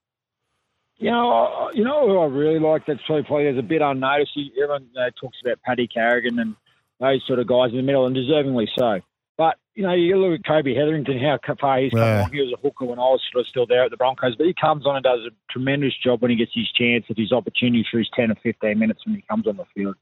You 0.98 1.12
know, 1.12 1.30
I- 1.32 1.72
you 1.74 1.84
know 1.84 2.08
who 2.08 2.18
I 2.20 2.26
really 2.26 2.60
like 2.60 2.86
that's 2.86 3.00
probably 3.06 3.46
is 3.48 3.58
a 3.58 3.62
bit 3.64 3.82
unnoticed. 3.82 4.36
You- 4.36 4.52
Everyone 4.62 4.88
uh, 5.00 5.10
talks 5.20 5.38
about 5.44 5.62
Paddy 5.64 5.88
Carrigan 5.88 6.40
and 6.40 6.56
those 7.00 7.26
sort 7.26 7.40
of 7.40 7.48
guys 7.48 7.72
in 7.72 7.78
the 7.78 7.84
middle, 7.84 8.06
and 8.06 8.16
deservingly 8.16 8.68
so. 8.78 9.00
But 9.38 9.58
you 9.76 9.84
know, 9.84 9.94
you 9.94 10.18
look 10.18 10.38
at 10.38 10.46
Kobe 10.46 10.74
Hetherington, 10.76 11.18
how 11.20 11.40
far 11.60 11.80
he's 11.80 11.92
come 11.92 12.00
Yeah. 12.02 12.20
along. 12.22 12.34
He 12.34 12.42
was 12.42 12.52
a 12.52 12.58
hooker 12.62 12.84
when 12.86 13.00
I 13.00 13.04
was 13.04 13.22
sort 13.32 13.44
of 13.46 13.48
still 13.48 13.66
there 13.66 13.84
at 13.86 13.92
the 13.92 13.98
Broncos, 13.98 14.36
but 14.36 14.46
he 14.46 14.54
comes 14.54 14.86
on 14.86 14.98
and 14.98 15.04
does 15.04 15.22
a 15.22 15.30
tremendous 15.50 15.96
job 15.98 16.22
when 16.22 16.30
he 16.32 16.36
gets 16.38 16.52
his 16.54 16.70
chance 16.72 17.06
at 17.10 17.18
his 17.18 17.32
opportunity 17.32 17.86
for 17.90 17.98
his 18.00 18.10
ten 18.14 18.30
or 18.30 18.36
fifteen 18.36 18.78
minutes 18.78 19.06
when 19.06 19.16
he 19.16 19.22
comes 19.30 19.48
on 19.48 19.56
the 19.56 19.66
field. 19.74 19.96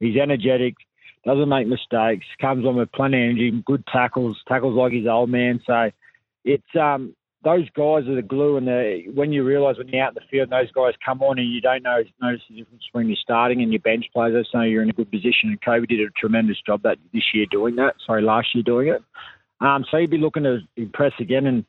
He's 0.00 0.16
energetic, 0.16 0.74
doesn't 1.24 1.48
make 1.48 1.66
mistakes, 1.66 2.26
comes 2.40 2.64
on 2.64 2.76
with 2.76 2.92
plenty 2.92 3.18
of 3.18 3.30
energy, 3.30 3.62
good 3.66 3.84
tackles, 3.92 4.38
tackles 4.48 4.76
like 4.76 4.92
his 4.92 5.06
old 5.06 5.30
man. 5.30 5.60
So 5.66 5.90
it's 6.44 6.62
um, 6.80 7.14
those 7.42 7.68
guys 7.70 8.06
are 8.08 8.14
the 8.14 8.22
glue, 8.22 8.56
and 8.56 8.66
the 8.66 9.04
when 9.14 9.32
you 9.32 9.44
realise 9.44 9.78
when 9.78 9.88
you're 9.88 10.02
out 10.02 10.10
in 10.10 10.14
the 10.14 10.28
field, 10.30 10.50
those 10.50 10.70
guys 10.72 10.94
come 11.04 11.22
on, 11.22 11.38
and 11.38 11.50
you 11.50 11.60
don't 11.60 11.82
know 11.82 12.02
notice 12.20 12.42
the 12.48 12.56
difference 12.56 12.84
between 12.86 13.08
your 13.08 13.18
starting 13.22 13.62
and 13.62 13.72
your 13.72 13.80
bench 13.80 14.06
players. 14.12 14.34
That's 14.34 14.48
so 14.52 14.62
you're 14.62 14.82
in 14.82 14.90
a 14.90 14.94
good 14.94 15.10
position. 15.10 15.50
And 15.50 15.62
Kobe 15.62 15.86
did 15.86 16.00
a 16.00 16.10
tremendous 16.18 16.58
job 16.66 16.82
that 16.82 16.98
this 17.12 17.22
year 17.32 17.46
doing 17.50 17.76
that. 17.76 17.94
Sorry, 18.06 18.22
last 18.22 18.48
year 18.54 18.62
doing 18.62 18.88
it. 18.88 19.02
Um, 19.60 19.84
so 19.90 19.98
he'd 19.98 20.10
be 20.10 20.18
looking 20.18 20.44
to 20.44 20.60
impress 20.76 21.12
again, 21.20 21.46
and 21.46 21.64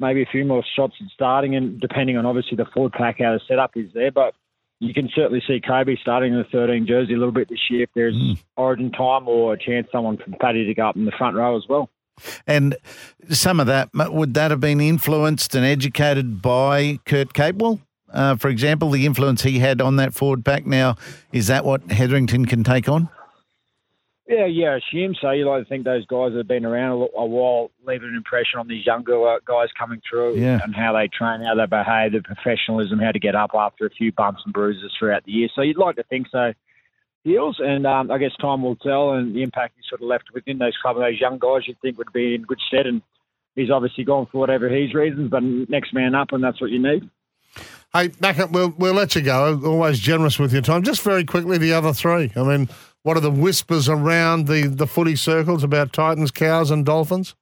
maybe 0.00 0.22
a 0.22 0.26
few 0.30 0.44
more 0.44 0.64
shots 0.76 0.94
at 1.00 1.10
starting, 1.12 1.54
and 1.54 1.80
depending 1.80 2.16
on 2.16 2.26
obviously 2.26 2.56
the 2.56 2.66
forward 2.74 2.92
pack 2.92 3.16
how 3.20 3.32
the 3.32 3.40
setup 3.46 3.76
is 3.76 3.90
there, 3.94 4.10
but. 4.10 4.34
You 4.78 4.92
can 4.92 5.08
certainly 5.14 5.42
see 5.46 5.60
Kobe 5.66 5.96
starting 6.00 6.34
in 6.34 6.38
the 6.38 6.44
13 6.52 6.86
jersey 6.86 7.14
a 7.14 7.16
little 7.16 7.32
bit 7.32 7.48
this 7.48 7.70
year 7.70 7.84
if 7.84 7.90
there's 7.94 8.14
mm. 8.14 8.38
origin 8.56 8.92
time 8.92 9.26
or 9.26 9.54
a 9.54 9.58
chance 9.58 9.88
someone 9.90 10.18
from 10.18 10.34
Paddy 10.40 10.66
to 10.66 10.74
go 10.74 10.88
up 10.88 10.96
in 10.96 11.06
the 11.06 11.12
front 11.12 11.36
row 11.36 11.56
as 11.56 11.64
well. 11.68 11.88
And 12.46 12.76
some 13.30 13.60
of 13.60 13.66
that, 13.66 13.90
would 13.94 14.34
that 14.34 14.50
have 14.50 14.60
been 14.60 14.80
influenced 14.80 15.54
and 15.54 15.64
educated 15.64 16.42
by 16.42 16.98
Kurt 17.06 17.32
Capewell? 17.32 17.80
Uh, 18.12 18.36
for 18.36 18.48
example, 18.48 18.90
the 18.90 19.04
influence 19.04 19.42
he 19.42 19.58
had 19.58 19.80
on 19.80 19.96
that 19.96 20.14
forward 20.14 20.44
pack. 20.44 20.66
Now, 20.66 20.96
is 21.32 21.48
that 21.48 21.64
what 21.64 21.90
Hetherington 21.90 22.46
can 22.46 22.64
take 22.64 22.88
on? 22.88 23.08
Yeah, 24.28 24.46
yeah, 24.46 24.70
I 24.70 24.76
assume 24.78 25.14
so. 25.20 25.30
You 25.30 25.48
like 25.48 25.62
to 25.62 25.68
think 25.68 25.84
those 25.84 26.04
guys 26.06 26.32
that 26.32 26.38
have 26.38 26.48
been 26.48 26.64
around 26.64 27.00
a, 27.00 27.18
a 27.18 27.26
while 27.26 27.70
leave 27.86 28.02
an 28.02 28.14
impression 28.16 28.58
on 28.58 28.66
these 28.66 28.84
younger 28.84 29.28
uh, 29.28 29.38
guys 29.46 29.68
coming 29.78 30.02
through 30.08 30.36
yeah. 30.36 30.58
and 30.64 30.74
how 30.74 30.92
they 30.94 31.06
train, 31.06 31.42
how 31.42 31.54
they 31.54 31.66
behave, 31.66 32.12
the 32.12 32.22
professionalism, 32.22 32.98
how 32.98 33.12
to 33.12 33.20
get 33.20 33.36
up 33.36 33.52
after 33.54 33.86
a 33.86 33.90
few 33.90 34.10
bumps 34.10 34.42
and 34.44 34.52
bruises 34.52 34.92
throughout 34.98 35.24
the 35.24 35.30
year. 35.30 35.48
So 35.54 35.62
you'd 35.62 35.78
like 35.78 35.94
to 35.96 36.02
think 36.02 36.26
so 36.32 36.52
deals, 37.24 37.60
and 37.60 37.86
um, 37.86 38.10
I 38.10 38.18
guess 38.18 38.32
time 38.40 38.62
will 38.62 38.76
tell. 38.76 39.12
And 39.12 39.34
the 39.34 39.42
impact 39.42 39.74
he's 39.76 39.88
sort 39.88 40.02
of 40.02 40.08
left 40.08 40.24
within 40.34 40.58
those 40.58 40.76
club, 40.82 40.96
those 40.96 41.20
young 41.20 41.38
guys, 41.38 41.62
you'd 41.68 41.80
think 41.80 41.96
would 41.98 42.12
be 42.12 42.34
in 42.34 42.42
good 42.42 42.60
stead. 42.66 42.86
And 42.86 43.02
he's 43.54 43.70
obviously 43.70 44.02
gone 44.02 44.26
for 44.26 44.38
whatever 44.38 44.68
his 44.68 44.92
reasons, 44.92 45.30
but 45.30 45.42
next 45.42 45.94
man 45.94 46.16
up, 46.16 46.32
and 46.32 46.42
that's 46.42 46.60
what 46.60 46.70
you 46.70 46.82
need. 46.82 47.08
Hey, 47.92 48.08
Macca, 48.08 48.50
we'll 48.50 48.74
we'll 48.76 48.94
let 48.94 49.14
you 49.14 49.22
go. 49.22 49.60
Always 49.64 49.98
generous 49.98 50.38
with 50.38 50.52
your 50.52 50.62
time. 50.62 50.82
Just 50.82 51.02
very 51.02 51.24
quickly, 51.24 51.58
the 51.58 51.72
other 51.72 51.92
three. 51.92 52.30
I 52.36 52.42
mean, 52.42 52.68
what 53.06 53.16
are 53.16 53.20
the 53.20 53.30
whispers 53.30 53.88
around 53.88 54.48
the 54.48 54.66
the 54.66 54.84
footy 54.84 55.14
circles 55.14 55.62
about 55.62 55.92
Titans, 55.92 56.32
Cows, 56.32 56.72
and 56.72 56.84
Dolphins? 56.84 57.36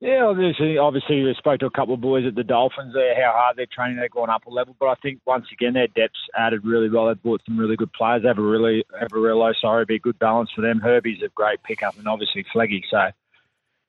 Yeah, 0.00 0.26
obviously, 0.26 0.76
obviously 0.76 1.22
we 1.24 1.34
spoke 1.38 1.60
to 1.60 1.66
a 1.66 1.70
couple 1.70 1.94
of 1.94 2.02
boys 2.02 2.26
at 2.26 2.34
the 2.34 2.44
Dolphins 2.44 2.92
there, 2.92 3.14
how 3.16 3.32
hard 3.34 3.56
they're 3.56 3.64
training, 3.74 3.96
they're 3.96 4.10
going 4.10 4.28
up 4.28 4.44
a 4.44 4.50
level. 4.50 4.76
But 4.78 4.88
I 4.88 4.96
think 4.96 5.20
once 5.26 5.46
again 5.50 5.72
their 5.72 5.86
depth's 5.86 6.20
added 6.36 6.62
really 6.62 6.90
well. 6.90 7.06
They've 7.06 7.22
brought 7.22 7.40
some 7.46 7.58
really 7.58 7.74
good 7.74 7.90
players. 7.94 8.20
They 8.20 8.28
have 8.28 8.36
a 8.36 8.42
really 8.42 8.84
have 9.00 9.08
a 9.14 9.18
real 9.18 9.38
low 9.38 9.52
sorry, 9.58 9.86
be 9.86 9.94
a 9.94 9.98
good 9.98 10.18
balance 10.18 10.50
for 10.54 10.60
them. 10.60 10.78
Herbie's 10.78 11.22
a 11.22 11.30
great 11.34 11.62
pickup, 11.62 11.96
and 11.96 12.06
obviously 12.06 12.44
Fleggy. 12.54 12.82
So 12.90 13.08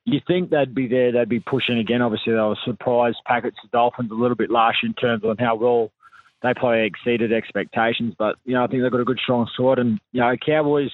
you 0.05 0.22
think 0.25 0.51
they'd 0.51 0.74
be 0.74 0.88
there, 0.88 1.12
they'd 1.12 1.27
be 1.27 1.41
pushing 1.41 1.79
again. 1.79 2.01
Obviously, 2.01 2.31
they 2.31 2.39
were 2.39 2.55
surprised 2.63 3.17
packets 3.25 3.58
the 3.62 3.67
Dolphins 3.74 4.10
a 4.10 4.15
little 4.15 4.38
bit 4.38 4.50
last 4.50 4.77
in 4.84 4.93
terms 4.93 5.25
of 5.25 5.38
how 5.38 5.55
well 5.55 5.91
they 6.41 6.53
probably 6.53 6.86
exceeded 6.86 7.34
expectations. 7.34 8.15
But 8.17 8.36
you 8.46 8.53
know, 8.53 8.63
I 8.63 8.67
think 8.67 8.81
they've 8.81 8.91
got 8.91 9.01
a 9.01 9.05
good 9.05 9.19
strong 9.22 9.50
squad, 9.53 9.79
and 9.79 10.00
you 10.12 10.22
know, 10.22 10.36
Cowboys 10.46 10.91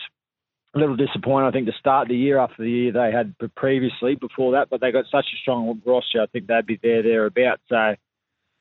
a 0.76 0.80
little 0.80 0.96
disappointed, 0.96 1.48
I 1.48 1.52
think, 1.52 1.68
to 1.68 1.74
start 1.80 2.10
the 2.10 2.18
year 2.18 2.38
after 2.38 2.62
the 2.62 2.70
year 2.70 2.92
they 2.92 3.12
had 3.12 3.34
previously 3.56 4.16
before 4.16 4.54
that, 4.54 4.70
but 4.70 4.82
they 4.82 4.92
got 4.92 5.06
such 5.10 5.26
a 5.34 5.38
strong 5.42 5.82
roster. 5.86 6.22
I 6.22 6.26
think 6.26 6.48
they'd 6.48 6.66
be 6.66 6.80
there, 6.82 7.02
thereabouts. 7.02 7.62
So, 7.70 7.96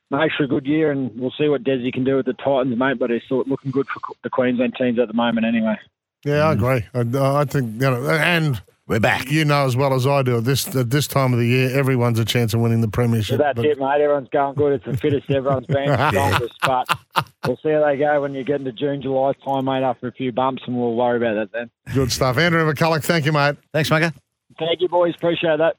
make 0.09 0.31
for 0.37 0.43
a 0.43 0.47
good 0.47 0.65
year, 0.65 0.91
and 0.91 1.11
we'll 1.19 1.33
see 1.37 1.49
what 1.49 1.63
Desi 1.63 1.91
can 1.91 2.05
do 2.05 2.15
with 2.15 2.25
the 2.25 2.33
Titans, 2.33 2.77
mate. 2.77 2.99
But 2.99 3.11
it's 3.11 3.25
looking 3.29 3.71
good 3.71 3.87
for 3.87 3.99
the 4.23 4.29
Queensland 4.29 4.75
teams 4.79 4.97
at 4.97 5.09
the 5.09 5.13
moment, 5.13 5.45
anyway. 5.45 5.75
Yeah, 6.23 6.47
I 6.47 6.53
agree. 6.53 6.85
I, 6.93 6.99
uh, 7.01 7.33
I 7.35 7.45
think, 7.45 7.73
you 7.73 7.89
know, 7.89 8.09
and 8.09 8.61
we're 8.87 8.99
back. 8.99 9.31
You 9.31 9.45
know 9.45 9.65
as 9.65 9.75
well 9.75 9.93
as 9.93 10.05
I 10.05 10.21
do. 10.21 10.37
At 10.37 10.45
this 10.45 10.75
at 10.75 10.89
this 10.89 11.07
time 11.07 11.33
of 11.33 11.39
the 11.39 11.45
year, 11.45 11.77
everyone's 11.77 12.19
a 12.19 12.25
chance 12.25 12.53
of 12.53 12.59
winning 12.59 12.81
the 12.81 12.87
premiership. 12.87 13.37
So 13.37 13.43
that's 13.43 13.55
but... 13.55 13.65
it, 13.65 13.79
mate. 13.79 14.01
Everyone's 14.01 14.29
going 14.29 14.55
good. 14.55 14.73
It's 14.73 14.85
the 14.85 14.97
fittest 14.97 15.29
everyone's 15.29 15.67
been. 15.67 15.87
but 16.61 16.97
we'll 17.45 17.57
see 17.57 17.71
how 17.71 17.85
they 17.85 17.97
go 17.97 18.21
when 18.21 18.33
you 18.33 18.43
get 18.43 18.59
into 18.59 18.71
June, 18.71 19.01
July 19.01 19.33
time, 19.43 19.65
mate. 19.65 19.83
After 19.83 20.07
a 20.07 20.11
few 20.11 20.31
bumps, 20.31 20.63
and 20.67 20.77
we'll 20.77 20.95
worry 20.95 21.17
about 21.17 21.35
that 21.35 21.51
then. 21.51 21.69
Good 21.93 22.11
stuff, 22.11 22.37
Andrew 22.37 22.63
McCullough. 22.71 23.03
Thank 23.03 23.25
you, 23.25 23.31
mate. 23.31 23.55
Thanks, 23.73 23.89
Micah. 23.89 24.13
Thank 24.59 24.81
you, 24.81 24.87
boys. 24.87 25.13
Appreciate 25.15 25.57
that. 25.57 25.75